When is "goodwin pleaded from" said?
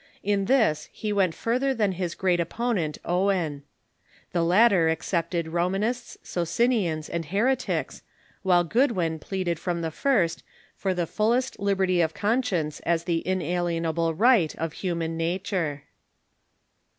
8.63-9.83